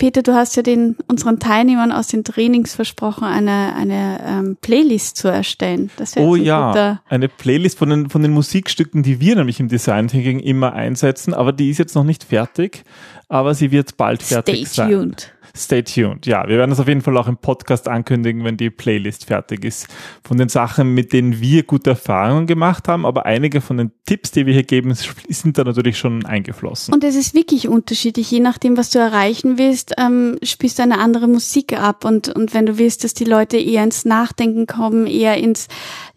Peter, 0.00 0.22
du 0.22 0.32
hast 0.32 0.56
ja 0.56 0.62
den 0.62 0.96
unseren 1.08 1.38
Teilnehmern 1.40 1.92
aus 1.92 2.06
den 2.06 2.24
Trainings 2.24 2.74
versprochen, 2.74 3.24
eine 3.24 3.74
eine 3.76 4.18
ähm, 4.26 4.56
Playlist 4.58 5.18
zu 5.18 5.28
erstellen. 5.28 5.90
Das 5.98 6.16
oh 6.16 6.36
ja, 6.36 7.02
eine 7.10 7.28
Playlist 7.28 7.76
von 7.76 7.90
den 7.90 8.08
von 8.08 8.22
den 8.22 8.32
Musikstücken, 8.32 9.02
die 9.02 9.20
wir 9.20 9.36
nämlich 9.36 9.60
im 9.60 9.68
Design 9.68 10.08
Thinking 10.08 10.40
immer 10.40 10.72
einsetzen, 10.72 11.34
aber 11.34 11.52
die 11.52 11.68
ist 11.68 11.76
jetzt 11.76 11.94
noch 11.94 12.04
nicht 12.04 12.24
fertig, 12.24 12.82
aber 13.28 13.52
sie 13.52 13.72
wird 13.72 13.98
bald 13.98 14.22
fertig 14.22 14.68
Stay 14.68 14.88
sein. 14.88 15.14
Stay 15.56 15.82
tuned. 15.82 16.26
Ja, 16.26 16.48
wir 16.48 16.58
werden 16.58 16.70
das 16.70 16.80
auf 16.80 16.88
jeden 16.88 17.00
Fall 17.00 17.16
auch 17.16 17.28
im 17.28 17.36
Podcast 17.36 17.88
ankündigen, 17.88 18.44
wenn 18.44 18.56
die 18.56 18.70
Playlist 18.70 19.26
fertig 19.26 19.64
ist. 19.64 19.88
Von 20.24 20.38
den 20.38 20.48
Sachen, 20.48 20.94
mit 20.94 21.12
denen 21.12 21.40
wir 21.40 21.62
gute 21.62 21.90
Erfahrungen 21.90 22.46
gemacht 22.46 22.88
haben, 22.88 23.04
aber 23.04 23.26
einige 23.26 23.60
von 23.60 23.76
den 23.76 23.92
Tipps, 24.06 24.30
die 24.30 24.46
wir 24.46 24.52
hier 24.52 24.64
geben, 24.64 24.94
sind 24.94 25.58
da 25.58 25.64
natürlich 25.64 25.98
schon 25.98 26.24
eingeflossen. 26.24 26.94
Und 26.94 27.04
es 27.04 27.16
ist 27.16 27.34
wirklich 27.34 27.68
unterschiedlich. 27.68 28.30
Je 28.30 28.40
nachdem, 28.40 28.76
was 28.76 28.90
du 28.90 28.98
erreichen 28.98 29.58
willst, 29.58 29.94
ähm, 29.98 30.38
spielst 30.42 30.78
du 30.78 30.82
eine 30.82 30.98
andere 30.98 31.28
Musik 31.28 31.72
ab. 31.72 32.04
Und, 32.04 32.28
und 32.28 32.54
wenn 32.54 32.66
du 32.66 32.78
willst, 32.78 33.04
dass 33.04 33.14
die 33.14 33.24
Leute 33.24 33.56
eher 33.56 33.84
ins 33.84 34.04
Nachdenken 34.04 34.66
kommen, 34.66 35.06
eher 35.06 35.36
ins 35.36 35.68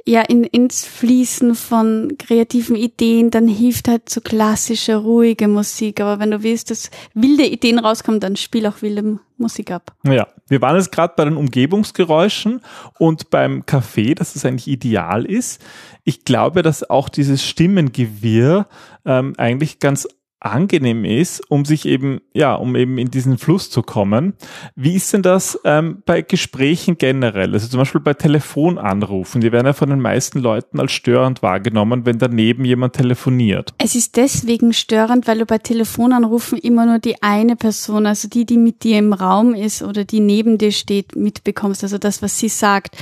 ja 0.05 0.21
in, 0.21 0.43
ins 0.43 0.85
Fließen 0.85 1.55
von 1.55 2.13
kreativen 2.17 2.75
Ideen, 2.75 3.31
dann 3.31 3.47
hilft 3.47 3.87
halt 3.87 4.09
so 4.09 4.21
klassische, 4.21 4.97
ruhige 4.97 5.47
Musik. 5.47 6.01
Aber 6.01 6.19
wenn 6.19 6.31
du 6.31 6.43
willst, 6.43 6.71
dass 6.71 6.91
wilde 7.13 7.45
Ideen 7.45 7.79
rauskommen, 7.79 8.19
dann 8.19 8.35
spiel 8.35 8.65
auch 8.67 8.81
wilde 8.81 9.19
Musik 9.37 9.71
ab. 9.71 9.95
Ja, 10.03 10.27
wir 10.47 10.61
waren 10.61 10.75
jetzt 10.75 10.91
gerade 10.91 11.13
bei 11.15 11.25
den 11.25 11.37
Umgebungsgeräuschen 11.37 12.61
und 12.99 13.29
beim 13.29 13.63
Café, 13.63 14.15
dass 14.15 14.35
es 14.35 14.45
eigentlich 14.45 14.67
ideal 14.67 15.25
ist. 15.25 15.61
Ich 16.03 16.25
glaube, 16.25 16.61
dass 16.61 16.89
auch 16.89 17.09
dieses 17.09 17.43
Stimmengewirr 17.43 18.67
ähm, 19.05 19.33
eigentlich 19.37 19.79
ganz 19.79 20.07
angenehm 20.43 21.05
ist, 21.05 21.41
um 21.49 21.65
sich 21.65 21.87
eben, 21.87 22.21
ja, 22.33 22.55
um 22.55 22.75
eben 22.75 22.97
in 22.97 23.09
diesen 23.09 23.37
Fluss 23.37 23.69
zu 23.69 23.81
kommen. 23.81 24.33
Wie 24.75 24.95
ist 24.95 25.13
denn 25.13 25.21
das 25.21 25.59
ähm, 25.63 26.03
bei 26.05 26.21
Gesprächen 26.21 26.97
generell? 26.97 27.53
Also 27.53 27.67
zum 27.67 27.79
Beispiel 27.79 28.01
bei 28.01 28.13
Telefonanrufen, 28.13 29.41
die 29.41 29.51
werden 29.51 29.67
ja 29.67 29.73
von 29.73 29.89
den 29.89 29.99
meisten 30.01 30.39
Leuten 30.39 30.79
als 30.79 30.91
störend 30.91 31.41
wahrgenommen, 31.41 32.05
wenn 32.05 32.19
daneben 32.19 32.65
jemand 32.65 32.93
telefoniert. 32.93 33.73
Es 33.77 33.95
ist 33.95 34.17
deswegen 34.17 34.73
störend, 34.73 35.27
weil 35.27 35.39
du 35.39 35.45
bei 35.45 35.57
Telefonanrufen 35.57 36.57
immer 36.57 36.85
nur 36.85 36.99
die 36.99 37.21
eine 37.23 37.55
Person, 37.55 38.05
also 38.05 38.27
die, 38.27 38.45
die 38.45 38.57
mit 38.57 38.83
dir 38.83 38.99
im 38.99 39.13
Raum 39.13 39.53
ist 39.53 39.81
oder 39.81 40.03
die 40.03 40.19
neben 40.19 40.57
dir 40.57 40.71
steht, 40.71 41.15
mitbekommst, 41.15 41.83
also 41.83 41.97
das, 41.97 42.21
was 42.21 42.37
sie 42.37 42.49
sagt 42.49 42.97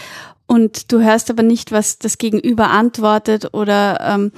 und 0.46 0.92
du 0.92 1.02
hörst 1.02 1.30
aber 1.30 1.44
nicht, 1.44 1.72
was 1.72 1.98
das 1.98 2.18
Gegenüber 2.18 2.72
antwortet 2.72 3.54
oder 3.54 4.00
ähm, 4.02 4.32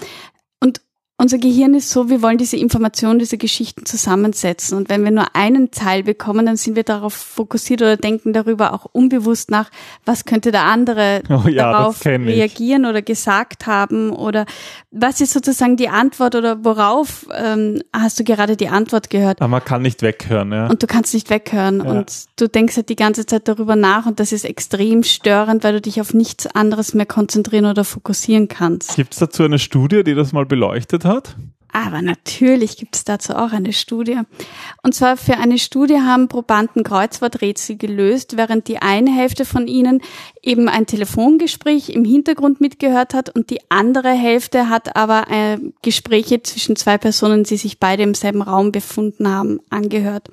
unser 1.16 1.38
Gehirn 1.38 1.76
ist 1.76 1.92
so, 1.92 2.10
wir 2.10 2.24
wollen 2.24 2.40
diese 2.40 2.58
Informationen, 2.58 3.20
diese 3.20 3.38
Geschichten 3.38 3.86
zusammensetzen. 3.86 4.76
Und 4.76 4.90
wenn 4.90 5.04
wir 5.04 5.12
nur 5.12 5.36
einen 5.36 5.70
Teil 5.70 6.02
bekommen, 6.02 6.48
dann 6.48 6.58
sind 6.58 6.76
wir 6.76 6.84
darauf 6.84 7.14
fokussiert 7.14 7.84
oder 7.84 7.98
denken 7.98 8.34
darüber 8.34 8.74
auch 8.74 8.86
unbewusst 8.92 9.52
nach, 9.52 9.70
was 10.06 10.26
könnte 10.26 10.52
der 10.52 10.64
andere 10.64 11.22
oh 11.30 11.48
ja, 11.48 11.72
darauf 11.72 12.04
reagieren 12.04 12.86
oder 12.86 13.04
gesagt 13.04 13.68
haben 13.68 14.10
oder 14.10 14.46
was 14.90 15.22
ist 15.22 15.34
sozusagen 15.34 15.78
die 15.78 15.88
Antwort 15.88 16.36
oder 16.36 16.66
worauf 16.66 17.28
ähm, 17.36 17.82
hast 17.94 18.20
du 18.20 18.24
gerade 18.24 18.58
die 18.58 18.70
Antwort 18.70 19.12
gehört? 19.12 19.40
Aber 19.40 19.50
man 19.50 19.64
kann 19.64 19.84
nicht 19.84 20.02
weghören, 20.02 20.52
ja. 20.52 20.68
Und 20.68 20.82
du 20.82 20.88
kannst 20.88 21.14
nicht 21.14 21.30
weghören 21.30 21.84
ja. 21.86 21.92
und 21.92 22.26
du 22.38 22.50
denkst 22.50 22.76
halt 22.76 22.90
die 22.90 22.96
ganze 22.96 23.28
Zeit 23.28 23.48
darüber 23.48 23.76
nach 23.76 24.08
und 24.08 24.20
das 24.20 24.32
ist 24.32 24.46
extrem 24.46 25.04
störend, 25.04 25.64
weil 25.64 25.74
du 25.74 25.82
dich 25.82 26.02
auf 26.02 26.16
nichts 26.16 26.48
anderes 26.48 26.96
mehr 26.96 27.06
konzentrieren 27.06 27.66
oder 27.66 27.84
fokussieren 27.84 28.48
kannst. 28.48 28.96
Gibt 28.96 29.14
es 29.14 29.20
dazu 29.20 29.44
eine 29.44 29.60
Studie, 29.60 30.04
die 30.04 30.16
das 30.16 30.34
mal 30.34 30.46
beleuchtet 30.46 31.03
hat? 31.04 31.14
hat? 31.14 31.36
Aber 31.76 32.04
natürlich 32.04 32.78
gibt 32.78 32.96
es 32.96 33.04
dazu 33.04 33.34
auch 33.34 33.52
eine 33.52 33.74
Studie. 33.74 34.20
Und 34.84 34.94
zwar 34.94 35.18
für 35.18 35.38
eine 35.38 35.58
Studie 35.58 36.02
haben 36.02 36.28
Probanden 36.28 36.84
Kreuzworträtsel 36.84 37.78
gelöst, 37.78 38.38
während 38.38 38.68
die 38.68 38.78
eine 38.78 39.12
Hälfte 39.12 39.44
von 39.44 39.68
ihnen 39.68 40.02
eben 40.44 40.70
ein 40.70 40.86
Telefongespräch 40.86 41.90
im 41.90 42.06
Hintergrund 42.06 42.62
mitgehört 42.62 43.16
hat 43.16 43.36
und 43.36 43.50
die 43.50 43.60
andere 43.70 44.12
Hälfte 44.12 44.70
hat 44.70 44.96
aber 44.96 45.32
äh, 45.32 45.58
Gespräche 45.82 46.44
zwischen 46.44 46.76
zwei 46.76 47.00
Personen, 47.00 47.44
die 47.44 47.58
sich 47.58 47.80
beide 47.80 48.04
im 48.04 48.14
selben 48.14 48.44
Raum 48.44 48.72
befunden 48.72 49.28
haben, 49.28 49.60
angehört. 49.72 50.30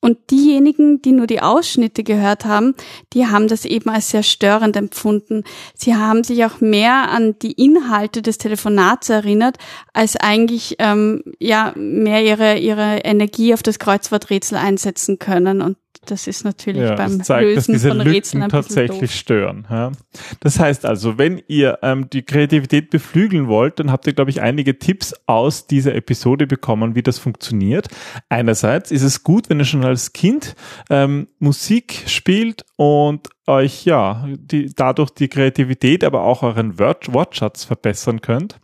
Und 0.00 0.30
diejenigen, 0.30 1.02
die 1.02 1.12
nur 1.12 1.26
die 1.26 1.42
Ausschnitte 1.42 2.02
gehört 2.02 2.46
haben, 2.46 2.74
die 3.12 3.26
haben 3.26 3.48
das 3.48 3.66
eben 3.66 3.90
als 3.90 4.10
sehr 4.10 4.22
störend 4.22 4.74
empfunden. 4.76 5.44
Sie 5.74 5.94
haben 5.94 6.24
sich 6.24 6.44
auch 6.46 6.60
mehr 6.60 7.10
an 7.10 7.38
die 7.40 7.52
Inhalte 7.52 8.22
des 8.22 8.38
Telefonats 8.38 9.10
erinnert, 9.10 9.58
als 9.92 10.16
eigentlich 10.16 10.76
ähm, 10.78 11.22
ja 11.38 11.72
mehr 11.76 12.24
ihre 12.24 12.58
ihre 12.58 12.98
Energie 12.98 13.52
auf 13.52 13.62
das 13.62 13.78
Kreuzworträtsel 13.78 14.56
einsetzen 14.56 15.18
können. 15.18 15.60
Und 15.60 15.76
das 16.10 16.26
ist 16.26 16.44
natürlich 16.44 16.82
ja, 16.82 16.94
beim 16.94 17.22
zeigt, 17.22 17.44
Lösen 17.44 17.56
dass 17.56 17.66
diese 17.66 17.88
von 17.88 17.98
Lücken 17.98 18.12
Rätseln 18.12 18.48
tatsächlich 18.48 19.14
stören. 19.14 19.66
Ja. 19.70 19.92
Das 20.40 20.58
heißt 20.58 20.84
also, 20.84 21.18
wenn 21.18 21.40
ihr 21.48 21.78
ähm, 21.82 22.10
die 22.10 22.22
Kreativität 22.22 22.90
beflügeln 22.90 23.48
wollt, 23.48 23.78
dann 23.80 23.90
habt 23.90 24.06
ihr, 24.06 24.12
glaube 24.12 24.30
ich, 24.30 24.40
einige 24.40 24.78
Tipps 24.78 25.14
aus 25.26 25.66
dieser 25.66 25.94
Episode 25.94 26.46
bekommen, 26.46 26.94
wie 26.94 27.02
das 27.02 27.18
funktioniert. 27.18 27.88
Einerseits 28.28 28.90
ist 28.90 29.02
es 29.02 29.22
gut, 29.22 29.50
wenn 29.50 29.58
ihr 29.58 29.64
schon 29.64 29.84
als 29.84 30.12
Kind 30.12 30.54
ähm, 30.88 31.28
Musik 31.38 32.04
spielt 32.06 32.64
und 32.76 33.28
euch 33.46 33.84
ja 33.84 34.26
die, 34.38 34.72
dadurch 34.74 35.10
die 35.10 35.28
Kreativität, 35.28 36.04
aber 36.04 36.22
auch 36.22 36.42
euren 36.42 36.78
Wort 36.78 37.12
Wortschatz 37.12 37.64
verbessern 37.64 38.20
könnt 38.20 38.60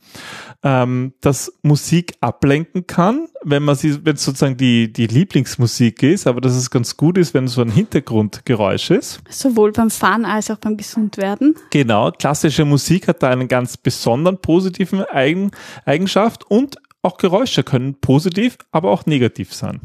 ähm, 0.67 1.15
dass 1.21 1.53
Musik 1.63 2.15
ablenken 2.21 2.87
kann, 2.89 3.29
wenn 3.49 3.63
man 3.63 3.77
sie, 3.77 4.05
wenn 4.05 4.17
es 4.17 4.25
sozusagen 4.25 4.57
die, 4.57 4.93
die 4.93 5.07
Lieblingsmusik 5.07 6.03
ist, 6.03 6.27
aber 6.27 6.41
dass 6.41 6.55
es 6.55 6.69
ganz 6.69 6.97
gut 6.97 7.17
ist, 7.17 7.33
wenn 7.33 7.47
so 7.47 7.63
ein 7.63 7.71
Hintergrundgeräusch 7.71 8.91
ist. 8.91 9.21
Sowohl 9.31 9.71
beim 9.71 9.89
Fahren 9.89 10.25
als 10.25 10.51
auch 10.51 10.59
beim 10.59 10.77
Gesundwerden. 10.77 11.55
Genau, 11.71 12.11
klassische 12.11 12.65
Musik 12.65 13.07
hat 13.07 13.23
da 13.23 13.31
einen 13.31 13.47
ganz 13.47 13.77
besonderen 13.77 14.39
positiven 14.39 15.05
Eigen, 15.05 15.53
Eigenschaft 15.85 16.45
und 16.51 16.77
auch 17.03 17.19
Geräusche 17.19 17.63
können 17.63 17.95
positiv, 18.01 18.59
aber 18.73 18.91
auch 18.91 19.07
negativ 19.07 19.55
sein. 19.55 19.81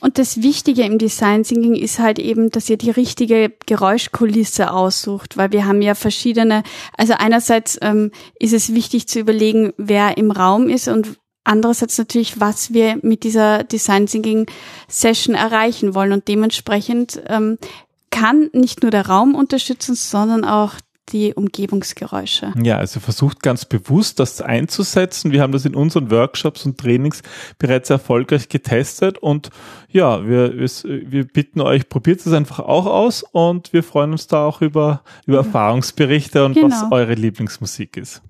Und 0.00 0.18
das 0.18 0.42
Wichtige 0.42 0.82
im 0.82 0.98
Design 0.98 1.44
Thinking 1.44 1.74
ist 1.76 2.00
halt 2.00 2.18
eben, 2.18 2.50
dass 2.50 2.68
ihr 2.68 2.76
die 2.76 2.90
richtige 2.90 3.52
Geräuschkulisse 3.66 4.72
aussucht, 4.72 5.36
weil 5.36 5.52
wir 5.52 5.64
haben 5.64 5.80
ja 5.80 5.94
verschiedene, 5.94 6.64
also 6.98 7.14
einerseits 7.16 7.78
ähm, 7.82 8.10
ist 8.38 8.52
es 8.52 8.74
wichtig 8.74 9.06
zu 9.06 9.20
überlegen, 9.20 9.72
wer 9.78 10.18
im 10.18 10.32
Raum 10.32 10.68
ist 10.68 10.88
und 10.88 11.18
andererseits 11.46 11.98
natürlich, 11.98 12.40
was 12.40 12.72
wir 12.72 12.98
mit 13.02 13.24
dieser 13.24 13.64
Design 13.64 14.06
Thinking 14.06 14.46
Session 14.88 15.34
erreichen 15.34 15.94
wollen 15.94 16.12
und 16.12 16.28
dementsprechend 16.28 17.20
ähm, 17.26 17.58
kann 18.10 18.50
nicht 18.52 18.82
nur 18.82 18.90
der 18.90 19.06
Raum 19.06 19.34
unterstützen, 19.34 19.94
sondern 19.94 20.44
auch 20.44 20.74
die 21.10 21.34
Umgebungsgeräusche. 21.34 22.52
Ja, 22.60 22.78
also 22.78 22.98
versucht 22.98 23.42
ganz 23.42 23.64
bewusst 23.64 24.18
das 24.18 24.40
einzusetzen. 24.40 25.30
Wir 25.30 25.40
haben 25.40 25.52
das 25.52 25.64
in 25.64 25.76
unseren 25.76 26.10
Workshops 26.10 26.66
und 26.66 26.78
Trainings 26.78 27.22
bereits 27.58 27.90
erfolgreich 27.90 28.48
getestet 28.48 29.18
und 29.18 29.50
ja, 29.88 30.26
wir, 30.26 30.58
wir 30.58 31.24
bitten 31.24 31.60
euch, 31.60 31.88
probiert 31.88 32.20
es 32.20 32.32
einfach 32.32 32.58
auch 32.58 32.86
aus 32.86 33.22
und 33.22 33.72
wir 33.72 33.84
freuen 33.84 34.12
uns 34.12 34.26
da 34.26 34.44
auch 34.44 34.60
über, 34.62 35.02
über 35.26 35.38
Erfahrungsberichte 35.38 36.44
und 36.44 36.54
genau. 36.54 36.70
was 36.70 36.84
eure 36.90 37.14
Lieblingsmusik 37.14 37.96
ist. 37.96 38.22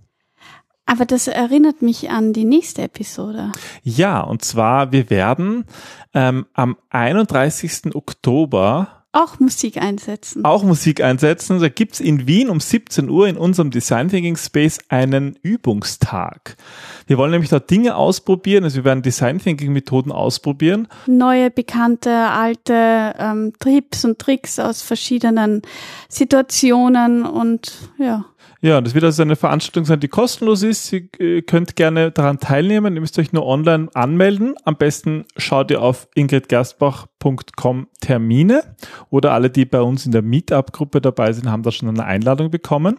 Aber 0.86 1.04
das 1.04 1.26
erinnert 1.26 1.82
mich 1.82 2.10
an 2.10 2.32
die 2.32 2.44
nächste 2.44 2.82
Episode. 2.82 3.52
Ja, 3.82 4.20
und 4.20 4.44
zwar, 4.44 4.92
wir 4.92 5.10
werden 5.10 5.64
ähm, 6.14 6.46
am 6.54 6.76
31. 6.90 7.94
Oktober 7.94 8.96
auch 9.16 9.40
Musik 9.40 9.78
einsetzen. 9.78 10.44
Auch 10.44 10.62
Musik 10.62 11.02
einsetzen. 11.02 11.58
Da 11.58 11.70
gibt's 11.70 12.00
in 12.00 12.26
Wien 12.26 12.50
um 12.50 12.60
17 12.60 13.08
Uhr 13.08 13.26
in 13.26 13.38
unserem 13.38 13.70
Design 13.70 14.10
Thinking 14.10 14.36
Space 14.36 14.78
einen 14.90 15.38
Übungstag. 15.40 16.58
Wir 17.06 17.16
wollen 17.16 17.30
nämlich 17.30 17.48
dort 17.48 17.70
Dinge 17.70 17.96
ausprobieren, 17.96 18.64
also 18.64 18.76
wir 18.76 18.84
werden 18.84 19.00
Design 19.00 19.38
Thinking 19.38 19.72
Methoden 19.72 20.12
ausprobieren. 20.12 20.86
Neue, 21.06 21.50
bekannte, 21.50 22.10
alte 22.10 23.14
ähm, 23.18 23.54
Tipps 23.58 24.04
und 24.04 24.18
Tricks 24.18 24.58
aus 24.58 24.82
verschiedenen 24.82 25.62
Situationen 26.10 27.24
und 27.24 27.72
ja. 27.98 28.26
Ja, 28.62 28.80
das 28.80 28.94
wird 28.94 29.04
also 29.04 29.22
eine 29.22 29.36
Veranstaltung 29.36 29.84
sein, 29.84 30.00
die 30.00 30.08
kostenlos 30.08 30.62
ist. 30.62 30.92
Ihr 30.92 31.08
äh, 31.18 31.42
könnt 31.42 31.76
gerne 31.76 32.10
daran 32.10 32.40
teilnehmen. 32.40 32.94
Ihr 32.94 33.00
müsst 33.00 33.18
euch 33.18 33.32
nur 33.32 33.46
online 33.46 33.88
anmelden. 33.94 34.54
Am 34.64 34.76
besten 34.76 35.24
schaut 35.36 35.70
ihr 35.70 35.82
auf 35.82 36.08
ingridgerstbach.com 36.14 37.88
Termine 38.00 38.62
oder 39.10 39.32
alle, 39.32 39.50
die 39.50 39.66
bei 39.66 39.82
uns 39.82 40.06
in 40.06 40.12
der 40.12 40.22
Meetup-Gruppe 40.22 41.00
dabei 41.00 41.32
sind, 41.32 41.50
haben 41.50 41.62
da 41.62 41.70
schon 41.70 41.88
eine 41.88 42.04
Einladung 42.04 42.50
bekommen. 42.50 42.98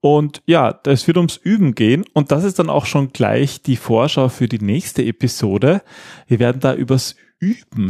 Und 0.00 0.42
ja, 0.46 0.80
es 0.86 1.06
wird 1.06 1.16
ums 1.16 1.36
Üben 1.36 1.74
gehen 1.74 2.04
und 2.14 2.30
das 2.30 2.44
ist 2.44 2.58
dann 2.58 2.70
auch 2.70 2.86
schon 2.86 3.12
gleich 3.12 3.62
die 3.62 3.76
Vorschau 3.76 4.28
für 4.28 4.48
die 4.48 4.60
nächste 4.60 5.04
Episode. 5.04 5.82
Wir 6.28 6.38
werden 6.38 6.60
da 6.60 6.74
übers 6.74 7.12
Üben 7.12 7.27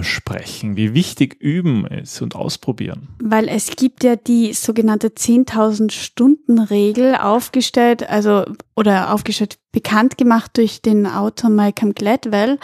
sprechen, 0.03 0.77
wie 0.77 0.95
wichtig 0.95 1.41
Üben 1.41 1.87
ist 1.87 2.21
und 2.21 2.35
ausprobieren. 2.35 3.09
Weil 3.19 3.49
es 3.49 3.71
gibt 3.77 4.05
ja 4.05 4.17
die 4.17 4.53
sogenannte 4.53 5.09
10.000 5.09 5.91
Stunden 5.91 6.59
Regel 6.59 7.15
aufgestellt, 7.15 8.09
also 8.09 8.45
oder 8.77 9.13
aufgestellt, 9.13 9.59
bekannt 9.73 10.19
gemacht 10.19 10.57
durch 10.57 10.83
den 10.83 11.07
Autor 11.07 11.51
Malcolm 11.51 11.95
Gladwell. 11.95 12.59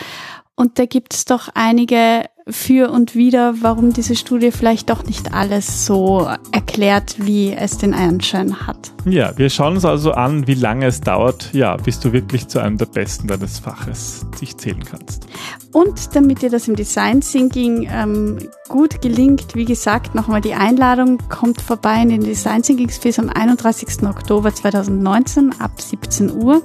Und 0.56 0.78
da 0.78 0.86
gibt 0.86 1.14
es 1.14 1.24
doch 1.24 1.48
einige 1.54 2.26
für 2.46 2.90
und 2.90 3.14
wieder, 3.14 3.54
warum 3.62 3.92
diese 3.92 4.14
Studie 4.14 4.52
vielleicht 4.52 4.90
doch 4.90 5.04
nicht 5.04 5.32
alles 5.32 5.86
so 5.86 6.28
erklärt, 6.52 7.16
wie 7.18 7.52
es 7.52 7.78
den 7.78 7.94
Anschein 7.94 8.66
hat. 8.66 8.92
Ja, 9.06 9.36
wir 9.36 9.48
schauen 9.48 9.74
uns 9.74 9.84
also 9.84 10.12
an, 10.12 10.46
wie 10.46 10.54
lange 10.54 10.86
es 10.86 11.00
dauert, 11.00 11.50
ja, 11.54 11.76
bis 11.76 12.00
du 12.00 12.12
wirklich 12.12 12.46
zu 12.48 12.60
einem 12.60 12.76
der 12.76 12.86
Besten 12.86 13.28
deines 13.28 13.58
Faches 13.58 14.26
dich 14.40 14.56
zählen 14.58 14.84
kannst. 14.84 15.26
Und 15.72 16.14
damit 16.14 16.42
dir 16.42 16.50
das 16.50 16.68
im 16.68 16.76
Design 16.76 17.22
Thinking 17.22 17.88
ähm, 17.90 18.38
gut 18.68 19.00
gelingt, 19.00 19.54
wie 19.54 19.64
gesagt, 19.64 20.14
nochmal 20.14 20.42
die 20.42 20.54
Einladung, 20.54 21.18
kommt 21.30 21.62
vorbei 21.62 22.02
in 22.02 22.10
den 22.10 22.22
Design 22.22 22.62
Thinking 22.62 22.90
Space 22.90 23.18
am 23.18 23.30
31. 23.30 24.02
Oktober 24.06 24.54
2019 24.54 25.52
ab 25.60 25.80
17 25.80 26.30
Uhr. 26.30 26.62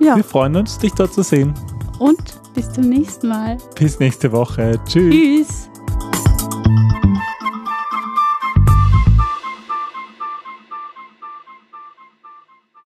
Ja. 0.00 0.16
Wir 0.16 0.24
freuen 0.24 0.56
uns, 0.56 0.78
dich 0.78 0.92
dort 0.92 1.14
zu 1.14 1.22
sehen. 1.22 1.54
Und 2.02 2.34
bis 2.52 2.68
zum 2.72 2.88
nächsten 2.88 3.28
Mal. 3.28 3.58
Bis 3.78 4.00
nächste 4.00 4.32
Woche. 4.32 4.80
Tschüss. 4.86 5.14
Tschüss. 5.14 5.71